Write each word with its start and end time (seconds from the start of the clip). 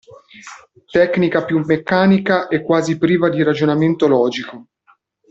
Tecnica 0.91 1.45
più 1.45 1.63
meccanica 1.63 2.47
e 2.47 2.63
quasi 2.63 2.97
priva 2.97 3.29
di 3.29 3.43
ragionamento 3.43 4.07
logico. 4.07 4.65